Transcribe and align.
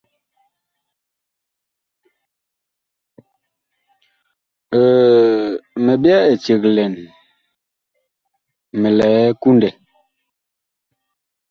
Mi 5.83 5.93
byɛɛ 6.01 6.23
eceg 6.33 6.61
lɛn, 6.75 6.93
mi 8.79 8.89
lɛ 8.99 9.09
kundɛ. 9.41 9.69